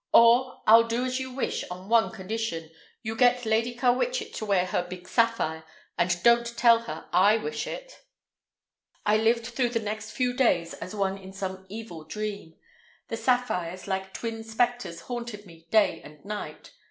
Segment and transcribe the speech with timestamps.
[0.13, 2.71] "Or I'll do as you wish, on one condition.
[3.03, 5.63] You get Lady Carwitchet to wear her big sapphire,
[5.95, 8.01] and don't tell her I wish it."
[9.05, 12.55] I lived through the next few days as one in some evil dream.
[13.09, 16.71] The sapphires, like twin specters, haunted me day and night.